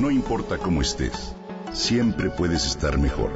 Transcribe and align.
No 0.00 0.10
importa 0.10 0.56
cómo 0.56 0.80
estés, 0.80 1.34
siempre 1.74 2.30
puedes 2.30 2.64
estar 2.64 2.98
mejor. 2.98 3.32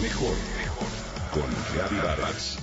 Mejor, 0.00 0.36
mejor. 0.56 0.88
Con 1.32 1.42
Reavivadas. 1.74 2.58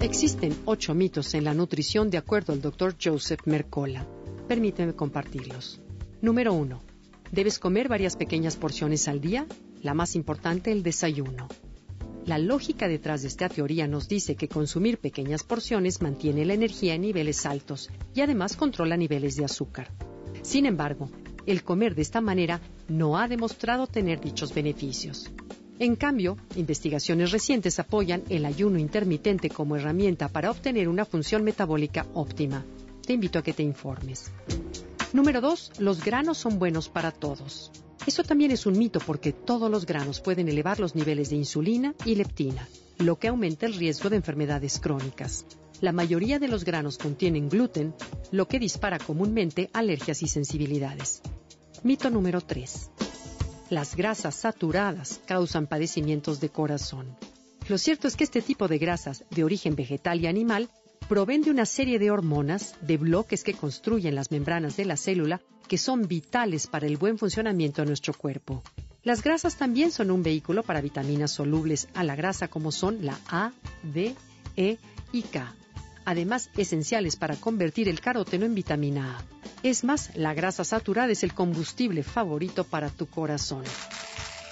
Existen 0.00 0.56
ocho 0.64 0.94
mitos 0.94 1.32
en 1.34 1.44
la 1.44 1.54
nutrición 1.54 2.10
de 2.10 2.18
acuerdo 2.18 2.54
al 2.54 2.60
Dr. 2.60 2.96
Joseph 3.00 3.42
Mercola. 3.44 4.04
Permíteme 4.48 4.94
compartirlos. 4.94 5.80
Número 6.22 6.52
uno. 6.52 6.82
Debes 7.30 7.60
comer 7.60 7.86
varias 7.86 8.16
pequeñas 8.16 8.56
porciones 8.56 9.06
al 9.06 9.20
día, 9.20 9.46
la 9.80 9.94
más 9.94 10.16
importante 10.16 10.72
el 10.72 10.82
desayuno. 10.82 11.46
La 12.26 12.38
lógica 12.38 12.86
detrás 12.86 13.22
de 13.22 13.28
esta 13.28 13.48
teoría 13.48 13.86
nos 13.86 14.08
dice 14.08 14.36
que 14.36 14.48
consumir 14.48 14.98
pequeñas 14.98 15.42
porciones 15.42 16.02
mantiene 16.02 16.44
la 16.44 16.54
energía 16.54 16.94
en 16.94 17.02
niveles 17.02 17.46
altos 17.46 17.90
y 18.14 18.20
además 18.20 18.56
controla 18.56 18.96
niveles 18.96 19.36
de 19.36 19.44
azúcar. 19.44 19.90
Sin 20.42 20.66
embargo, 20.66 21.10
el 21.46 21.64
comer 21.64 21.94
de 21.94 22.02
esta 22.02 22.20
manera 22.20 22.60
no 22.88 23.18
ha 23.18 23.26
demostrado 23.26 23.86
tener 23.86 24.20
dichos 24.20 24.54
beneficios. 24.54 25.30
En 25.78 25.96
cambio, 25.96 26.36
investigaciones 26.56 27.32
recientes 27.32 27.78
apoyan 27.78 28.22
el 28.28 28.44
ayuno 28.44 28.78
intermitente 28.78 29.48
como 29.48 29.76
herramienta 29.76 30.28
para 30.28 30.50
obtener 30.50 30.88
una 30.88 31.06
función 31.06 31.42
metabólica 31.42 32.06
óptima. 32.12 32.64
Te 33.06 33.14
invito 33.14 33.38
a 33.38 33.42
que 33.42 33.54
te 33.54 33.62
informes. 33.62 34.30
Número 35.14 35.40
2. 35.40 35.80
Los 35.80 36.04
granos 36.04 36.36
son 36.36 36.58
buenos 36.58 36.90
para 36.90 37.10
todos. 37.12 37.72
Eso 38.06 38.22
también 38.24 38.50
es 38.50 38.66
un 38.66 38.78
mito 38.78 38.98
porque 39.00 39.32
todos 39.32 39.70
los 39.70 39.84
granos 39.86 40.20
pueden 40.20 40.48
elevar 40.48 40.80
los 40.80 40.94
niveles 40.94 41.30
de 41.30 41.36
insulina 41.36 41.94
y 42.04 42.14
leptina, 42.14 42.66
lo 42.98 43.18
que 43.18 43.28
aumenta 43.28 43.66
el 43.66 43.74
riesgo 43.74 44.08
de 44.08 44.16
enfermedades 44.16 44.80
crónicas. 44.80 45.44
La 45.80 45.92
mayoría 45.92 46.38
de 46.38 46.48
los 46.48 46.64
granos 46.64 46.98
contienen 46.98 47.48
gluten, 47.48 47.94
lo 48.30 48.48
que 48.48 48.58
dispara 48.58 48.98
comúnmente 48.98 49.70
alergias 49.72 50.22
y 50.22 50.28
sensibilidades. 50.28 51.22
Mito 51.82 52.10
número 52.10 52.40
3. 52.40 52.90
Las 53.70 53.96
grasas 53.96 54.34
saturadas 54.34 55.20
causan 55.26 55.66
padecimientos 55.66 56.40
de 56.40 56.48
corazón. 56.48 57.16
Lo 57.68 57.78
cierto 57.78 58.08
es 58.08 58.16
que 58.16 58.24
este 58.24 58.42
tipo 58.42 58.66
de 58.66 58.78
grasas 58.78 59.24
de 59.30 59.44
origen 59.44 59.76
vegetal 59.76 60.20
y 60.20 60.26
animal 60.26 60.68
proveen 61.10 61.42
de 61.42 61.50
una 61.50 61.66
serie 61.66 61.98
de 61.98 62.12
hormonas, 62.12 62.76
de 62.82 62.96
bloques 62.96 63.42
que 63.42 63.54
construyen 63.54 64.14
las 64.14 64.30
membranas 64.30 64.76
de 64.76 64.84
la 64.84 64.96
célula, 64.96 65.40
que 65.66 65.76
son 65.76 66.06
vitales 66.06 66.68
para 66.68 66.86
el 66.86 66.98
buen 66.98 67.18
funcionamiento 67.18 67.82
de 67.82 67.88
nuestro 67.88 68.14
cuerpo. 68.14 68.62
Las 69.02 69.20
grasas 69.20 69.56
también 69.56 69.90
son 69.90 70.12
un 70.12 70.22
vehículo 70.22 70.62
para 70.62 70.80
vitaminas 70.80 71.32
solubles 71.32 71.88
a 71.94 72.04
la 72.04 72.14
grasa 72.14 72.46
como 72.46 72.70
son 72.70 73.04
la 73.04 73.18
A, 73.28 73.50
D, 73.82 74.14
E 74.54 74.78
y 75.10 75.22
K. 75.22 75.52
Además, 76.04 76.48
esenciales 76.56 77.16
para 77.16 77.34
convertir 77.34 77.88
el 77.88 78.00
caróteno 78.00 78.46
en 78.46 78.54
vitamina 78.54 79.18
A. 79.18 79.24
Es 79.64 79.82
más, 79.82 80.14
la 80.14 80.32
grasa 80.32 80.62
saturada 80.62 81.10
es 81.10 81.24
el 81.24 81.34
combustible 81.34 82.04
favorito 82.04 82.62
para 82.62 82.88
tu 82.88 83.06
corazón. 83.06 83.64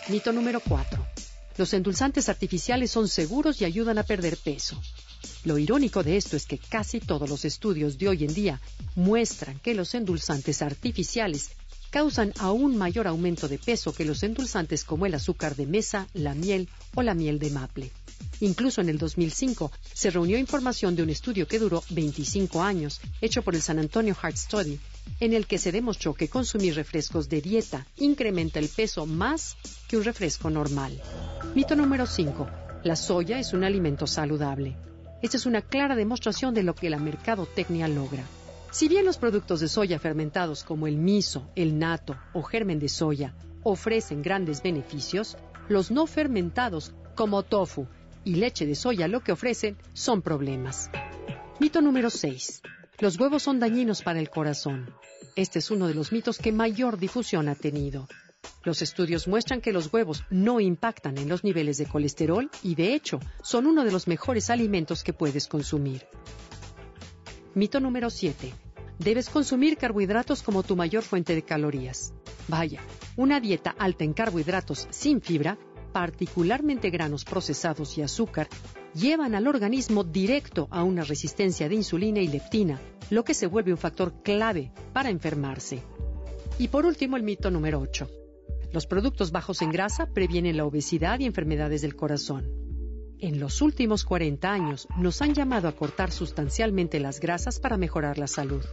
Mito 0.08 0.32
número 0.32 0.58
4. 0.58 1.27
Los 1.58 1.72
endulzantes 1.72 2.28
artificiales 2.28 2.92
son 2.92 3.08
seguros 3.08 3.60
y 3.60 3.64
ayudan 3.64 3.98
a 3.98 4.04
perder 4.04 4.36
peso. 4.36 4.80
Lo 5.44 5.58
irónico 5.58 6.04
de 6.04 6.16
esto 6.16 6.36
es 6.36 6.46
que 6.46 6.56
casi 6.56 7.00
todos 7.00 7.28
los 7.28 7.44
estudios 7.44 7.98
de 7.98 8.08
hoy 8.08 8.24
en 8.24 8.32
día 8.32 8.60
muestran 8.94 9.58
que 9.58 9.74
los 9.74 9.92
endulzantes 9.96 10.62
artificiales 10.62 11.50
causan 11.90 12.32
aún 12.38 12.76
mayor 12.76 13.08
aumento 13.08 13.48
de 13.48 13.58
peso 13.58 13.92
que 13.92 14.04
los 14.04 14.22
endulzantes 14.22 14.84
como 14.84 15.04
el 15.06 15.14
azúcar 15.14 15.56
de 15.56 15.66
mesa, 15.66 16.06
la 16.14 16.34
miel 16.34 16.68
o 16.94 17.02
la 17.02 17.14
miel 17.14 17.40
de 17.40 17.50
maple. 17.50 17.90
Incluso 18.38 18.80
en 18.80 18.88
el 18.88 18.98
2005 18.98 19.72
se 19.94 20.10
reunió 20.10 20.38
información 20.38 20.94
de 20.94 21.02
un 21.02 21.10
estudio 21.10 21.48
que 21.48 21.58
duró 21.58 21.82
25 21.90 22.62
años, 22.62 23.00
hecho 23.20 23.42
por 23.42 23.56
el 23.56 23.62
San 23.62 23.80
Antonio 23.80 24.14
Heart 24.14 24.36
Study, 24.36 24.78
en 25.20 25.32
el 25.32 25.46
que 25.46 25.58
se 25.58 25.72
demostró 25.72 26.14
que 26.14 26.28
consumir 26.28 26.74
refrescos 26.74 27.28
de 27.28 27.40
dieta 27.40 27.86
incrementa 27.96 28.58
el 28.58 28.68
peso 28.68 29.06
más 29.06 29.56
que 29.88 29.96
un 29.96 30.04
refresco 30.04 30.50
normal. 30.50 31.00
Mito 31.54 31.74
número 31.76 32.06
5. 32.06 32.48
La 32.84 32.96
soya 32.96 33.38
es 33.38 33.52
un 33.52 33.64
alimento 33.64 34.06
saludable. 34.06 34.76
Esta 35.22 35.36
es 35.36 35.46
una 35.46 35.62
clara 35.62 35.96
demostración 35.96 36.54
de 36.54 36.62
lo 36.62 36.74
que 36.74 36.90
la 36.90 36.98
mercadotecnia 36.98 37.88
logra. 37.88 38.24
Si 38.70 38.88
bien 38.88 39.04
los 39.04 39.18
productos 39.18 39.60
de 39.60 39.68
soya 39.68 39.98
fermentados 39.98 40.62
como 40.62 40.86
el 40.86 40.96
miso, 40.96 41.50
el 41.56 41.78
nato 41.78 42.16
o 42.34 42.42
germen 42.42 42.78
de 42.78 42.88
soya 42.88 43.34
ofrecen 43.62 44.22
grandes 44.22 44.62
beneficios, 44.62 45.36
los 45.68 45.90
no 45.90 46.06
fermentados 46.06 46.92
como 47.14 47.42
tofu 47.42 47.86
y 48.24 48.36
leche 48.36 48.66
de 48.66 48.74
soya 48.74 49.08
lo 49.08 49.20
que 49.20 49.32
ofrecen 49.32 49.76
son 49.92 50.22
problemas. 50.22 50.90
Mito 51.58 51.80
número 51.80 52.10
6. 52.10 52.62
Los 53.00 53.16
huevos 53.16 53.44
son 53.44 53.60
dañinos 53.60 54.02
para 54.02 54.18
el 54.18 54.28
corazón. 54.28 54.92
Este 55.36 55.60
es 55.60 55.70
uno 55.70 55.86
de 55.86 55.94
los 55.94 56.10
mitos 56.10 56.38
que 56.38 56.50
mayor 56.50 56.98
difusión 56.98 57.48
ha 57.48 57.54
tenido. 57.54 58.08
Los 58.64 58.82
estudios 58.82 59.28
muestran 59.28 59.60
que 59.60 59.72
los 59.72 59.92
huevos 59.92 60.24
no 60.30 60.58
impactan 60.58 61.16
en 61.16 61.28
los 61.28 61.44
niveles 61.44 61.78
de 61.78 61.86
colesterol 61.86 62.50
y 62.64 62.74
de 62.74 62.94
hecho 62.94 63.20
son 63.40 63.66
uno 63.66 63.84
de 63.84 63.92
los 63.92 64.08
mejores 64.08 64.50
alimentos 64.50 65.04
que 65.04 65.12
puedes 65.12 65.46
consumir. 65.46 66.06
Mito 67.54 67.78
número 67.78 68.10
7. 68.10 68.52
Debes 68.98 69.30
consumir 69.30 69.76
carbohidratos 69.76 70.42
como 70.42 70.64
tu 70.64 70.74
mayor 70.74 71.04
fuente 71.04 71.36
de 71.36 71.42
calorías. 71.42 72.12
Vaya, 72.48 72.80
una 73.14 73.38
dieta 73.38 73.76
alta 73.78 74.02
en 74.02 74.12
carbohidratos 74.12 74.88
sin 74.90 75.20
fibra, 75.20 75.56
particularmente 75.92 76.90
granos 76.90 77.24
procesados 77.24 77.96
y 77.96 78.02
azúcar, 78.02 78.48
llevan 78.94 79.34
al 79.34 79.46
organismo 79.46 80.04
directo 80.04 80.68
a 80.70 80.82
una 80.82 81.04
resistencia 81.04 81.68
de 81.68 81.74
insulina 81.74 82.20
y 82.20 82.28
leptina, 82.28 82.80
lo 83.10 83.24
que 83.24 83.34
se 83.34 83.46
vuelve 83.46 83.72
un 83.72 83.78
factor 83.78 84.22
clave 84.22 84.72
para 84.92 85.10
enfermarse. 85.10 85.82
Y 86.58 86.68
por 86.68 86.86
último, 86.86 87.16
el 87.16 87.22
mito 87.22 87.50
número 87.50 87.80
8. 87.80 88.08
Los 88.72 88.86
productos 88.86 89.30
bajos 89.32 89.62
en 89.62 89.70
grasa 89.70 90.06
previenen 90.12 90.56
la 90.56 90.66
obesidad 90.66 91.20
y 91.20 91.24
enfermedades 91.24 91.82
del 91.82 91.96
corazón. 91.96 92.50
En 93.20 93.40
los 93.40 93.62
últimos 93.62 94.04
40 94.04 94.50
años 94.50 94.86
nos 94.96 95.22
han 95.22 95.34
llamado 95.34 95.68
a 95.68 95.72
cortar 95.72 96.10
sustancialmente 96.10 97.00
las 97.00 97.18
grasas 97.18 97.58
para 97.58 97.76
mejorar 97.76 98.18
la 98.18 98.26
salud. 98.26 98.64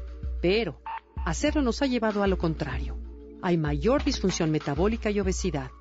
Pero 0.42 0.82
hacerlo 1.26 1.62
nos 1.62 1.82
ha 1.82 1.88
llevado 1.88 2.24
a 2.24 2.28
lo 2.28 2.38
contrario. 2.38 2.98
Hay 3.42 3.58
mayor 3.58 4.04
disfunción 4.04 4.52
metabólica 4.52 5.10
y 5.10 5.20
obesidad. 5.20 5.72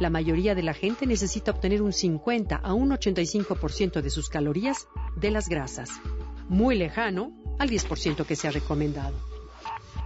La 0.00 0.10
mayoría 0.10 0.54
de 0.54 0.62
la 0.62 0.74
gente 0.74 1.06
necesita 1.06 1.52
obtener 1.52 1.80
un 1.80 1.92
50 1.92 2.56
a 2.56 2.74
un 2.74 2.90
85% 2.90 4.00
de 4.00 4.10
sus 4.10 4.28
calorías 4.28 4.88
de 5.16 5.30
las 5.30 5.48
grasas, 5.48 5.90
muy 6.48 6.76
lejano 6.76 7.32
al 7.58 7.70
10% 7.70 8.26
que 8.26 8.36
se 8.36 8.48
ha 8.48 8.50
recomendado. 8.50 9.14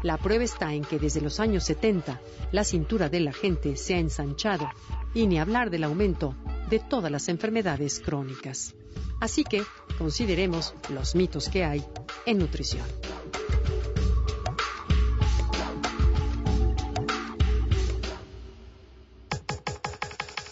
La 0.02 0.16
prueba 0.18 0.44
está 0.44 0.74
en 0.74 0.84
que 0.84 0.98
desde 0.98 1.20
los 1.20 1.40
años 1.40 1.64
70 1.64 2.20
la 2.52 2.64
cintura 2.64 3.08
de 3.08 3.20
la 3.20 3.32
gente 3.32 3.76
se 3.76 3.94
ha 3.94 3.98
ensanchado 3.98 4.68
y 5.14 5.26
ni 5.26 5.38
hablar 5.38 5.70
del 5.70 5.84
aumento 5.84 6.34
de 6.68 6.78
todas 6.78 7.10
las 7.10 7.28
enfermedades 7.28 8.00
crónicas. 8.00 8.74
Así 9.20 9.42
que 9.42 9.62
consideremos 9.96 10.74
los 10.90 11.14
mitos 11.14 11.48
que 11.48 11.64
hay 11.64 11.84
en 12.26 12.38
nutrición. 12.38 12.84